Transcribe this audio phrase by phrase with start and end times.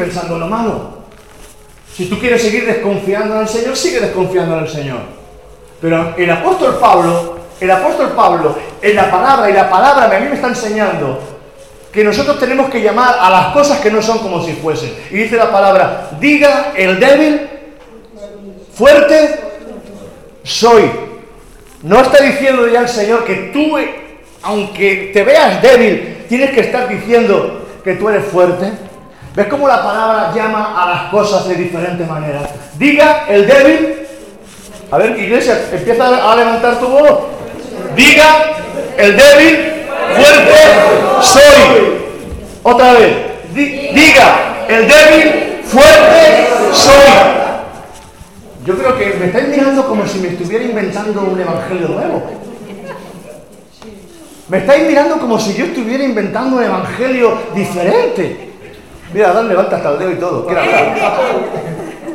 [0.00, 1.00] pensando en lo malo.
[1.94, 5.00] Si tú quieres seguir desconfiando en el Señor, sigue desconfiando en el Señor.
[5.80, 10.28] Pero el apóstol Pablo, el apóstol Pablo, en la palabra, y la palabra a mí
[10.28, 11.20] me está enseñando
[11.92, 14.94] que nosotros tenemos que llamar a las cosas que no son como si fuesen.
[15.10, 17.48] Y dice la palabra, diga el débil,
[18.72, 19.40] fuerte,
[20.42, 20.90] soy.
[21.82, 23.76] No está diciendo ya el Señor que tú,
[24.42, 28.89] aunque te veas débil, tienes que estar diciendo que tú eres fuerte.
[29.34, 32.50] ¿Ves cómo la palabra llama a las cosas de diferentes maneras?
[32.76, 33.96] Diga el débil.
[34.90, 37.20] A ver, iglesia, empieza a levantar tu voz.
[37.94, 38.56] Diga
[38.96, 40.54] el débil, fuerte
[41.22, 42.00] soy.
[42.64, 43.16] Otra vez.
[43.54, 47.40] diga el débil, fuerte soy.
[48.66, 52.30] Yo creo que me estáis mirando como si me estuviera inventando un evangelio nuevo.
[54.48, 58.49] Me estáis mirando como si yo estuviera inventando un evangelio diferente.
[59.12, 60.48] Mira, Dan levanta hasta el dedo y todo.
[60.48, 60.64] Hablar.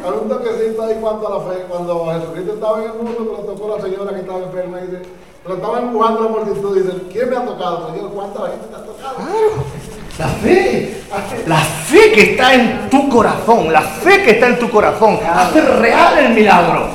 [0.05, 3.75] Hay un toquecito ahí cuando, la fe, cuando Jesucristo estaba en el mundo, lo tocó
[3.75, 5.02] la señora que estaba enferma y dice,
[5.47, 7.95] lo estaba empujando la multitud y dice, ¿quién me ha tocado?
[7.95, 9.16] Yo, ¿cuánta gente te ha tocado?
[9.16, 9.86] Claro.
[10.17, 11.03] La fe,
[11.45, 15.59] la fe que está en tu corazón, la fe que está en tu corazón, hace
[15.59, 16.88] real el milagro.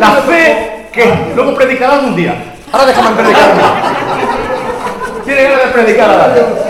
[0.00, 2.56] La fe que luego predicarás un día.
[2.72, 3.54] Ahora déjame predicar.
[5.24, 6.67] Tiene ganas de predicar ahora.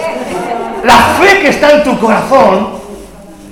[0.84, 2.68] La fe que está en tu corazón,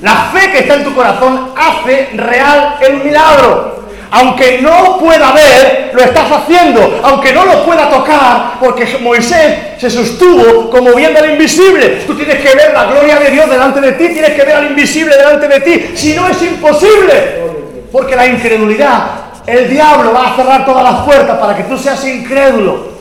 [0.02, 3.76] la fe que está en tu corazón hace real el milagro.
[4.10, 7.00] Aunque no pueda ver, lo estás haciendo.
[7.02, 12.02] Aunque no lo pueda tocar, porque Moisés se sostuvo como viendo al invisible.
[12.06, 14.66] Tú tienes que ver la gloria de Dios delante de ti, tienes que ver al
[14.66, 15.90] invisible delante de ti.
[15.94, 17.46] Si no es imposible.
[17.90, 19.02] Porque la incredulidad,
[19.46, 22.95] el diablo va a cerrar todas las puertas para que tú seas incrédulo.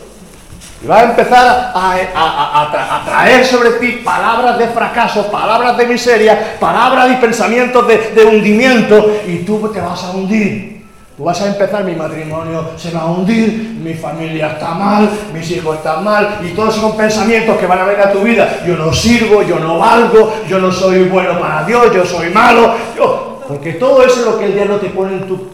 [0.85, 7.11] Y va a empezar a, traer sobre ti palabras de fracaso, palabras de miseria, palabras
[7.11, 10.85] y pensamientos de, de hundimiento, y tú te vas a hundir.
[11.17, 15.49] Tú vas a empezar, mi matrimonio se va a hundir, mi familia está mal, mis
[15.49, 18.59] hijos están mal, y todos son pensamientos que van a venir a tu vida.
[18.67, 22.75] Yo no sirvo, yo no valgo, yo no soy bueno para Dios, yo soy malo.
[22.95, 25.47] Yo, porque todo eso es lo que el diablo te pone en tu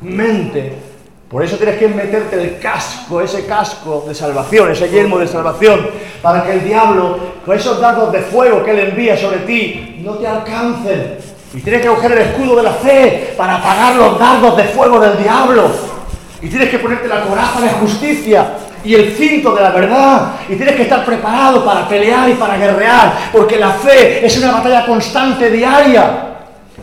[0.00, 0.88] mente
[1.30, 5.86] por eso tienes que meterte el casco, ese casco de salvación, ese yelmo de salvación,
[6.22, 10.14] para que el diablo, con esos dardos de fuego que él envía sobre ti, no
[10.14, 11.18] te alcancen.
[11.52, 15.00] Y tienes que coger el escudo de la fe para apagar los dardos de fuego
[15.00, 15.70] del diablo.
[16.40, 18.52] Y tienes que ponerte la coraza de justicia
[18.82, 20.32] y el cinto de la verdad.
[20.48, 24.52] Y tienes que estar preparado para pelear y para guerrear, porque la fe es una
[24.52, 26.27] batalla constante, diaria.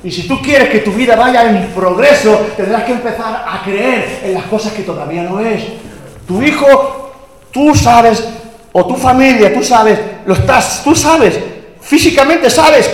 [0.06, 4.20] Y si tú quieres que tu vida vaya en progreso, tendrás que empezar a creer
[4.24, 5.64] en las cosas que todavía no es.
[6.28, 7.12] Tu hijo,
[7.52, 8.24] tú sabes,
[8.72, 11.40] o tu familia, tú sabes, lo estás, tú sabes,
[11.82, 12.88] físicamente sabes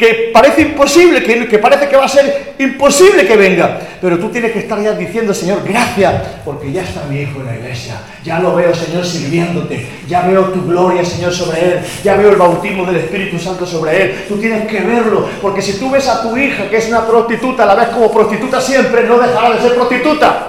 [0.00, 3.78] que parece imposible, que, parece que va a ser imposible que venga.
[4.00, 7.46] Pero tú tienes que estar ya diciendo, Señor, gracias, porque ya está mi hijo en
[7.46, 8.00] la iglesia.
[8.24, 9.86] Ya lo veo, Señor, sirviéndote.
[10.08, 11.80] Ya veo tu gloria, Señor, sobre él.
[12.02, 14.24] Ya veo el bautismo del Espíritu Santo sobre él.
[14.26, 17.66] Tú tienes que verlo, porque si tú ves a tu hija, que es una prostituta,
[17.66, 20.48] la ves como prostituta siempre, no dejará de ser prostituta.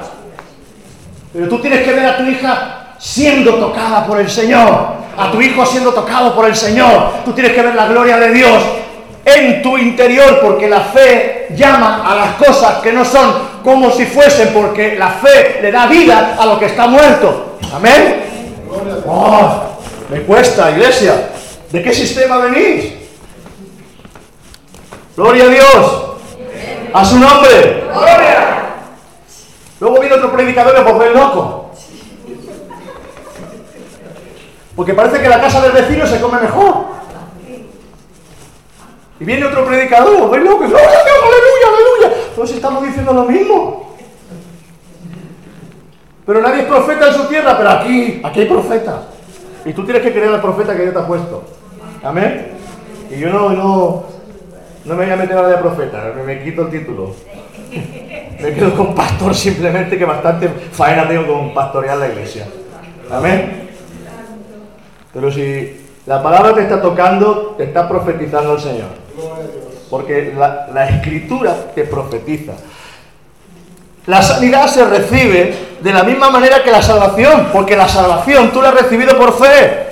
[1.33, 5.41] Pero tú tienes que ver a tu hija siendo tocada por el Señor, a tu
[5.41, 7.16] hijo siendo tocado por el Señor.
[7.25, 8.81] Tú tienes que ver la gloria de Dios
[9.24, 13.34] en tu interior, porque la fe llama a las cosas que no son
[13.64, 17.58] como si fuesen, porque la fe le da vida a lo que está muerto.
[17.74, 18.24] Amén.
[19.06, 19.64] Oh,
[20.10, 21.30] me cuesta, iglesia.
[21.72, 22.94] ¿De qué sistema venís?
[25.16, 26.04] Gloria a Dios.
[26.94, 27.84] A su nombre.
[27.94, 28.62] Gloria.
[29.80, 31.72] Luego viene otro predicador y volver loco.
[34.76, 36.91] Porque parece que la casa del vecino se come mejor.
[39.22, 40.64] Y viene otro predicador, ¡ay loco!
[40.64, 42.32] ¡Aleluya, aleluya!
[42.34, 43.96] Todos estamos diciendo lo mismo.
[46.26, 49.02] Pero nadie es profeta en su tierra, pero aquí, aquí hay profetas.
[49.64, 51.44] Y tú tienes que creer al profeta que Dios te ha puesto.
[52.02, 52.54] Amén.
[53.12, 54.06] Y yo no, no,
[54.86, 57.13] no me voy a meter a la de profeta, me, me quito el título.
[58.42, 62.48] Me quedo con pastor simplemente, que bastante faena tengo con pastorear la iglesia.
[63.12, 63.69] Amén.
[65.13, 69.00] Pero si la palabra te está tocando, te está profetizando el Señor.
[69.90, 72.54] Porque la, escritura te profetiza.
[74.08, 78.62] La sanidad se recibe de la misma manera que la salvación, porque la salvación tú
[78.62, 79.88] la has recibido por fe.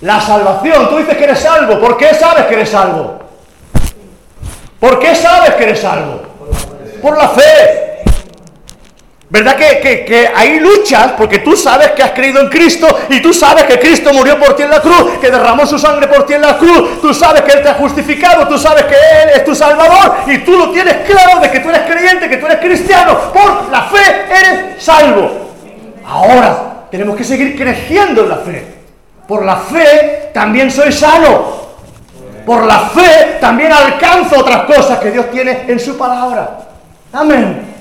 [0.00, 1.80] La salvación, tú dices que eres salvo.
[1.80, 3.20] ¿Por qué sabes que eres salvo?
[4.78, 6.22] ¿Por qué sabes que eres salvo?
[7.00, 7.83] Por la fe.
[9.34, 13.34] ¿Verdad que, que, ahí luchas porque tú sabes que has creído en Cristo y tú
[13.34, 16.34] sabes que Cristo murió por ti en la cruz, que derramó su sangre por ti
[16.34, 19.44] en la cruz, tú sabes que Él te ha justificado, tú sabes que Él es
[19.44, 22.58] tu Salvador y tú lo tienes claro de que tú eres creyente, que tú eres
[22.58, 25.50] cristiano, por la fe eres salvo.
[26.06, 28.64] Ahora tenemos que seguir creciendo en la fe.
[29.26, 31.64] Por la fe también soy sano.
[32.46, 36.56] Por la fe también alcanzo otras cosas que Dios tiene en su palabra.
[37.12, 37.73] Amén.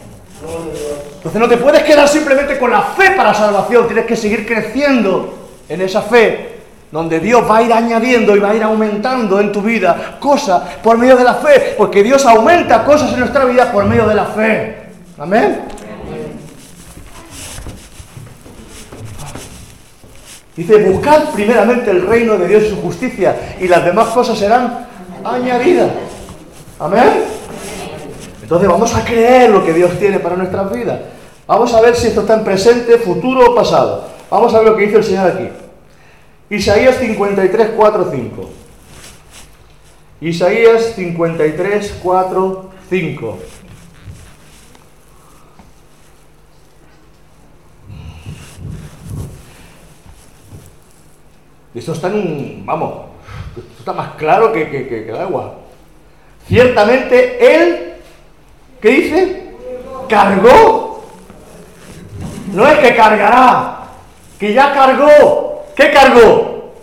[1.16, 5.40] Entonces no te puedes quedar simplemente con la fe para salvación, tienes que seguir creciendo
[5.70, 6.60] en esa fe,
[6.92, 10.62] donde Dios va a ir añadiendo y va a ir aumentando en tu vida cosas
[10.84, 14.16] por medio de la fe, porque Dios aumenta cosas en nuestra vida por medio de
[14.16, 14.84] la fe.
[15.18, 15.62] Amén.
[20.56, 24.88] Dice, buscad primeramente el reino de Dios y su justicia y las demás cosas serán
[25.24, 25.90] añadidas.
[26.80, 27.43] Amén.
[28.54, 31.00] Entonces vamos a creer lo que Dios tiene para nuestras vidas.
[31.48, 34.08] Vamos a ver si esto está en presente, futuro o pasado.
[34.30, 35.50] Vamos a ver lo que dice el Señor aquí.
[36.52, 38.50] Isaías 53, 4, 5.
[40.22, 43.40] Isaías 53, 4, 5.
[51.74, 53.06] Esto está en Vamos,
[53.58, 55.56] esto está más claro que, que el agua.
[56.48, 57.93] Ciertamente Él,
[58.84, 59.56] ¿qué dice?
[60.08, 60.84] Cargó
[62.54, 63.80] no es que cargará,
[64.40, 65.64] que ya cargó.
[65.76, 66.74] ¿Qué cargó?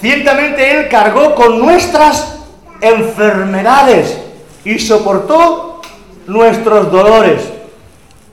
[0.00, 2.40] Ciertamente Él cargó con nuestras
[2.80, 4.20] enfermedades
[4.64, 5.80] y soportó
[6.26, 7.52] nuestros dolores.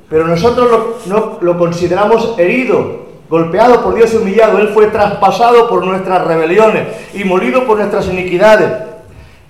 [0.10, 4.58] Pero nosotros lo, lo consideramos herido, golpeado por Dios y humillado.
[4.58, 8.72] Él fue traspasado por nuestras rebeliones y molido por nuestras iniquidades.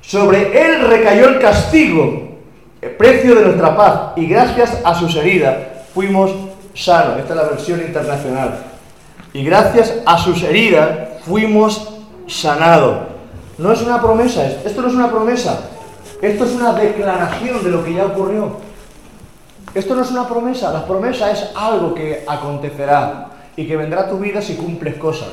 [0.01, 2.30] Sobre Él recayó el castigo,
[2.81, 5.55] el precio de nuestra paz, y gracias a sus heridas
[5.93, 6.31] fuimos
[6.73, 7.17] sano.
[7.17, 8.57] Esta es la versión internacional.
[9.33, 11.89] Y gracias a sus heridas fuimos
[12.27, 13.07] sanados.
[13.57, 15.69] No es una promesa, esto no es una promesa.
[16.21, 18.57] Esto es una declaración de lo que ya ocurrió.
[19.73, 24.09] Esto no es una promesa, la promesa es algo que acontecerá y que vendrá a
[24.09, 25.29] tu vida si cumples cosas.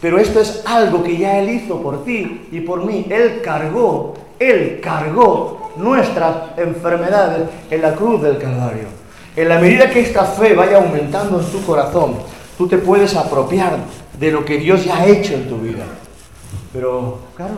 [0.00, 3.06] Pero esto es algo que ya Él hizo por ti y por mí.
[3.10, 8.88] Él cargó, Él cargó nuestras enfermedades en la cruz del Calvario.
[9.36, 12.16] En la medida que esta fe vaya aumentando en tu corazón,
[12.56, 13.78] tú te puedes apropiar
[14.18, 15.84] de lo que Dios ya ha hecho en tu vida.
[16.72, 17.54] Pero, claro,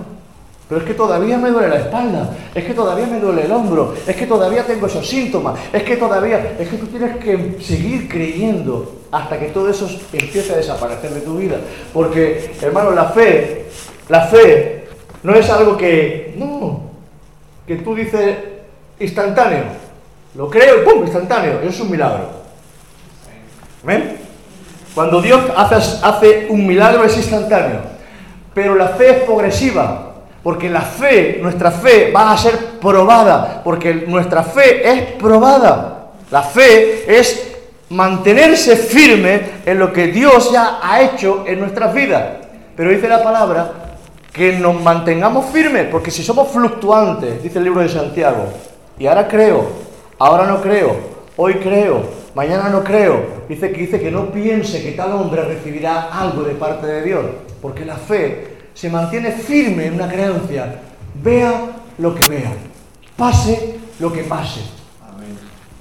[0.68, 3.94] pero es que todavía me duele la espalda, es que todavía me duele el hombro,
[4.06, 8.08] es que todavía tengo esos síntomas, es que todavía, es que tú tienes que seguir
[8.08, 11.58] creyendo hasta que todo eso empiece a desaparecer de tu vida.
[11.92, 13.66] Porque, hermano, la fe,
[14.08, 14.75] la fe
[15.26, 16.82] no es algo que, no,
[17.66, 18.36] que tú dices
[19.00, 19.64] instantáneo.
[20.36, 21.02] Lo creo ¡pum!
[21.02, 21.62] instantáneo.
[21.62, 22.30] Es un milagro.
[23.82, 24.18] ¿Ven?
[24.94, 25.74] Cuando Dios hace,
[26.06, 27.80] hace un milagro es instantáneo.
[28.54, 30.12] Pero la fe es progresiva.
[30.44, 33.62] Porque la fe, nuestra fe va a ser probada.
[33.64, 36.12] Porque nuestra fe es probada.
[36.30, 37.52] La fe es
[37.88, 42.22] mantenerse firme en lo que Dios ya ha hecho en nuestras vidas.
[42.76, 43.85] Pero dice la palabra
[44.36, 48.44] que nos mantengamos firmes, porque si somos fluctuantes, dice el libro de Santiago,
[48.98, 49.86] y ahora creo,
[50.18, 50.96] Ahora no creo,
[51.36, 52.02] hoy creo,
[52.34, 53.44] mañana no creo.
[53.50, 57.24] Dice que dice que no piense que tal hombre recibirá algo de parte de Dios,
[57.60, 60.80] porque la fe se mantiene firme en una creencia,
[61.22, 61.52] vea
[61.98, 62.50] lo que vea,
[63.14, 64.60] pase lo que pase,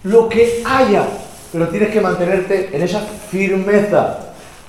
[0.04, 1.06] lo que haya,
[1.54, 4.20] pero tienes que mantenerte en esa firmeza,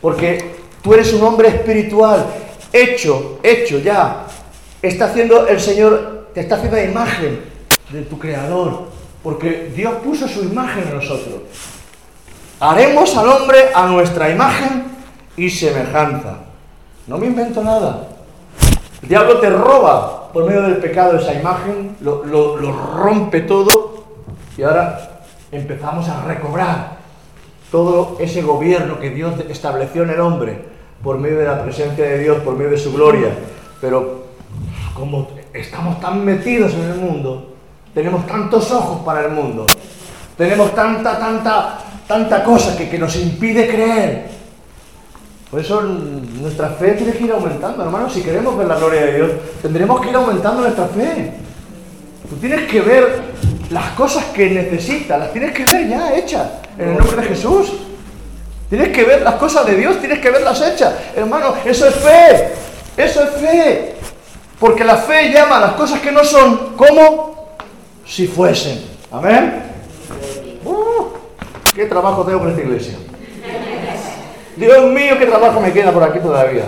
[0.00, 2.24] porque tú eres un hombre espiritual,
[2.72, 4.26] hecho, hecho ya.
[4.82, 7.40] Está haciendo el Señor, te está haciendo la imagen
[7.90, 8.88] de tu Creador,
[9.22, 11.42] porque Dios puso su imagen en nosotros.
[12.60, 14.84] Haremos al hombre a nuestra imagen
[15.36, 16.38] y semejanza.
[17.06, 18.08] No me invento nada.
[19.02, 24.04] El diablo te roba por medio del pecado esa imagen, lo, lo rompe todo
[24.56, 26.96] y ahora empezamos a recobrar
[27.70, 32.18] todo ese gobierno que Dios estableció en el hombre por medio de la presencia de
[32.18, 33.28] Dios, por medio de su gloria.
[33.80, 34.26] Pero
[34.94, 37.54] como estamos tan metidos en el mundo,
[37.94, 39.66] tenemos tantos ojos para el mundo.
[40.36, 44.36] Tenemos tanta, tanta, tanta cosa que, que nos impide creer.
[45.50, 48.12] Por eso nuestra fe tiene que ir aumentando, hermanos.
[48.12, 49.30] Si queremos ver la gloria de Dios,
[49.62, 51.32] tendremos que ir aumentando nuestra fe.
[52.28, 53.22] Tú tienes que ver
[53.70, 57.72] las cosas que necesitas, las tienes que ver ya hechas en el nombre de Jesús.
[58.68, 60.94] Tienes que ver las cosas de Dios, tienes que verlas hechas.
[61.14, 62.52] Hermano, eso es fe.
[62.96, 63.94] Eso es fe.
[64.58, 67.56] Porque la fe llama a las cosas que no son como
[68.04, 68.84] si fuesen.
[69.12, 69.62] Amén.
[70.64, 71.06] Uh.
[71.74, 72.96] ¿Qué trabajo tengo con esta iglesia?
[74.56, 76.64] Dios mío, qué trabajo me queda por aquí todavía.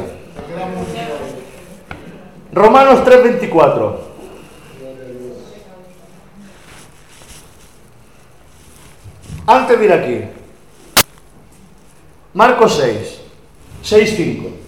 [2.52, 4.09] Romanos 3:24.
[9.47, 10.25] Antes de ir aquí,
[12.35, 13.21] Marcos 6,
[13.85, 14.59] 6.5.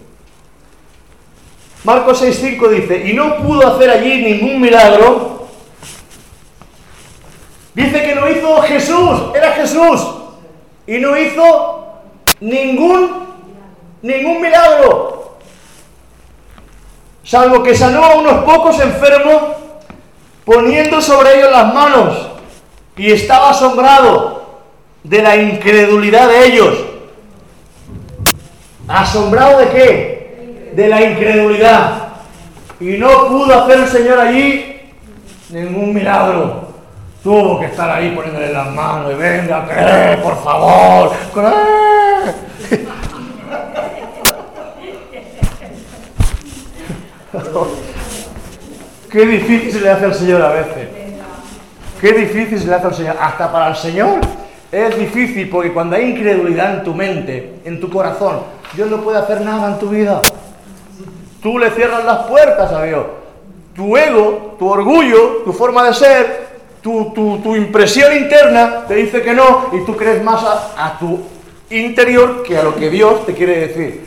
[1.84, 5.48] Marcos 6.5 dice, y no pudo hacer allí ningún milagro.
[7.74, 10.00] Dice que no hizo Jesús, era Jesús.
[10.86, 11.94] Y no hizo
[12.40, 13.26] ningún,
[14.02, 15.38] ningún milagro.
[17.24, 19.42] Salvo que sanó a unos pocos enfermos
[20.44, 22.28] poniendo sobre ellos las manos.
[22.96, 24.60] Y estaba asombrado
[25.04, 26.89] de la incredulidad de ellos.
[28.90, 30.72] ¿Asombrado de qué?
[30.74, 32.08] De la incredulidad.
[32.80, 34.80] Y no pudo hacer el Señor allí
[35.50, 36.70] ningún milagro.
[37.22, 42.34] Tuvo que estar ahí poniéndole las manos y venga, cree, por favor, cree.
[49.10, 50.88] Qué difícil se le hace al Señor a veces.
[52.00, 53.16] Qué difícil se le hace al Señor.
[53.20, 54.20] Hasta para el Señor
[54.72, 58.40] es difícil porque cuando hay incredulidad en tu mente, en tu corazón,
[58.74, 60.20] Dios no puede hacer nada en tu vida.
[61.42, 63.04] Tú le cierras las puertas a Dios.
[63.74, 66.50] Tu ego, tu orgullo, tu forma de ser,
[66.82, 71.20] tu, tu, impresión interna te dice que no y tú crees más a, a tu
[71.70, 74.04] interior que a lo que Dios te quiere decir.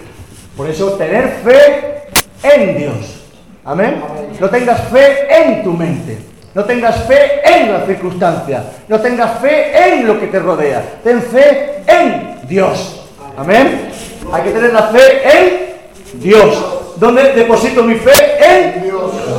[0.55, 2.03] Por eso tener fe
[2.43, 3.23] en Dios.
[3.65, 4.01] Amén.
[4.39, 6.17] No tengas fe en tu mente.
[6.53, 8.63] No tengas fe en las circunstancias.
[8.87, 10.99] No tengas fe en lo que te rodea.
[11.03, 13.07] Ten fe en Dios.
[13.37, 13.92] Amén.
[14.31, 16.55] Hay que tener la fe en Dios.
[16.97, 18.11] ¿Dónde deposito mi fe?
[18.39, 18.83] En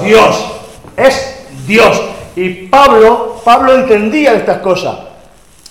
[0.04, 0.52] Dios.
[0.96, 2.00] Es Dios.
[2.36, 4.96] Y Pablo, Pablo entendía estas cosas.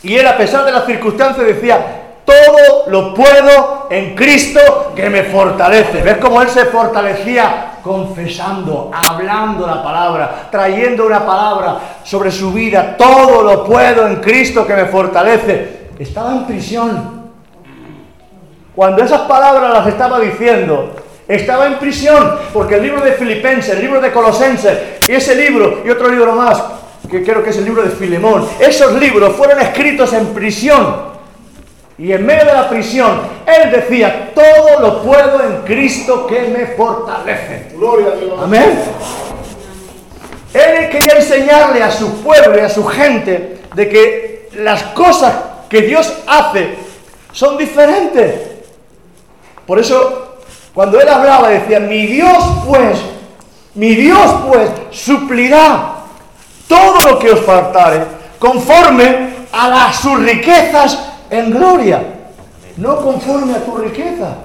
[0.01, 5.24] Y él, a pesar de las circunstancias, decía, todo lo puedo en Cristo que me
[5.24, 6.01] fortalece.
[6.01, 7.79] ¿Ves cómo él se fortalecía?
[7.84, 12.96] Confesando, hablando la palabra, trayendo una palabra sobre su vida.
[12.98, 15.89] Todo lo puedo en Cristo que me fortalece.
[16.00, 17.23] Estaba en prisión.
[18.75, 20.96] Cuando esas palabras las estaba diciendo,
[21.27, 24.77] estaba en prisión, porque el libro de Filipenses, el libro de Colosenses,
[25.08, 26.62] y ese libro y otro libro más,
[27.10, 31.13] que creo que es el libro de Filemón, esos libros fueron escritos en prisión.
[32.00, 36.65] Y en medio de la prisión, él decía, todo lo puedo en Cristo que me
[36.75, 37.68] fortalece.
[37.75, 38.39] Gloria a Dios.
[38.42, 38.80] Amén.
[40.53, 45.34] Él quería enseñarle a su pueblo y a su gente de que las cosas
[45.70, 46.75] que Dios hace
[47.32, 48.52] son diferentes.
[49.65, 50.38] Por eso,
[50.74, 53.00] cuando él hablaba, decía, mi Dios pues,
[53.75, 55.96] mi Dios pues, suplirá
[56.67, 58.03] todo lo que os faltare,
[58.39, 62.01] conforme a las sus riquezas en gloria.
[62.77, 64.36] No conforme a tu riqueza,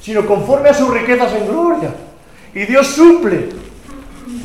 [0.00, 1.90] sino conforme a sus riquezas en gloria.
[2.54, 3.50] Y Dios suple.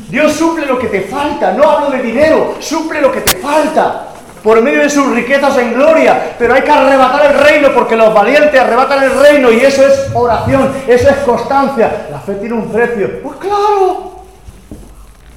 [0.08, 1.52] Dios suple lo que te falta.
[1.52, 4.11] No hablo de dinero, suple lo que te falta.
[4.42, 6.34] Por medio de sus riquezas en gloria.
[6.38, 10.10] Pero hay que arrebatar el reino porque los valientes arrebatan el reino y eso es
[10.12, 12.08] oración, eso es constancia.
[12.10, 13.22] La fe tiene un precio.
[13.22, 14.12] Pues claro.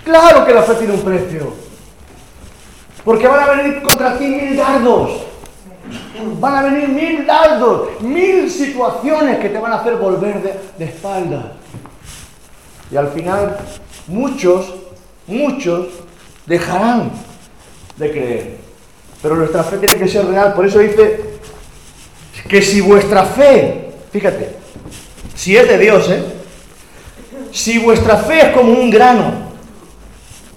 [0.03, 1.53] Claro que la fe tiene un precio.
[3.03, 5.11] Porque van a venir contra ti mil dardos.
[6.39, 10.85] Van a venir mil dardos, mil situaciones que te van a hacer volver de, de
[10.85, 11.53] espalda.
[12.89, 13.57] Y al final,
[14.07, 14.73] muchos,
[15.27, 15.87] muchos
[16.47, 17.11] dejarán
[17.97, 18.64] de creer.
[19.25, 20.53] Pero nuestra fe tiene que ser real.
[20.53, 21.19] Por eso dice
[22.47, 24.55] que si vuestra fe, fíjate,
[25.33, 26.23] si es de Dios, ¿eh?
[27.51, 29.33] Si vuestra fe es como un grano,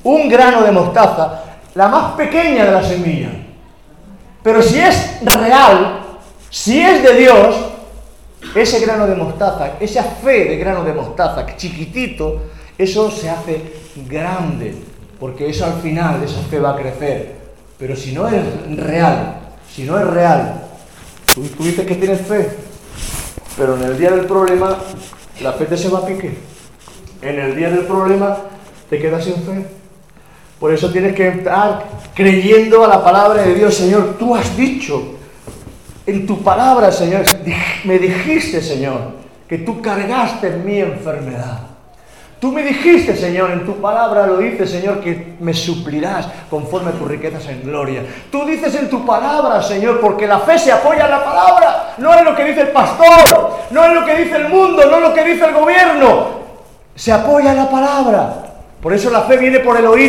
[0.04, 1.44] un grano de mostaza,
[1.74, 3.32] la más pequeña de las semillas,
[4.42, 6.00] pero si es real,
[6.50, 7.56] si es de Dios,
[8.54, 12.42] ese grano de mostaza, esa fe de grano de mostaza, chiquitito,
[12.76, 13.62] eso se hace
[14.06, 14.74] grande,
[15.18, 17.37] porque eso al final, esa fe va a crecer.
[17.78, 18.42] Pero si no es
[18.76, 19.36] real,
[19.72, 20.62] si no es real,
[21.32, 22.48] tú, dices que tienes fe,
[23.56, 24.76] pero en el día del problema
[25.40, 26.36] la fe te se va a pique.
[27.22, 28.36] En el día del problema
[28.90, 29.64] te quedas sin fe.
[30.58, 33.74] Por eso tienes que entrar creyendo a la palabra de Dios.
[33.74, 35.14] Señor, tú has dicho
[36.04, 37.22] en tu palabra, Señor,
[37.84, 39.12] me dijiste, Señor,
[39.48, 41.60] que tú cargaste mi enfermedad.
[42.40, 46.92] Tú me dijiste, Señor, en tu palabra lo dices, Señor, que me suplirás conforme a
[46.92, 48.04] tus riquezas en gloria.
[48.30, 52.16] Tú dices en tu palabra, Señor, porque la fe se apoya en la palabra, no
[52.16, 55.02] en lo que dice el pastor, no en lo que dice el mundo, no en
[55.02, 56.38] lo que dice el gobierno.
[56.94, 58.44] Se apoya en la palabra.
[58.80, 60.06] Por eso la fe viene por el oír